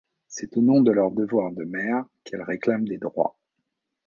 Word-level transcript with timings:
C’est 0.27 0.57
au 0.57 0.63
nom 0.63 0.81
de 0.81 0.91
leurs 0.91 1.11
devoirs 1.11 1.51
de 1.51 1.63
mère, 1.63 2.05
qu’elles 2.23 2.41
réclament 2.41 2.87
des 2.87 2.97
droits. 2.97 3.37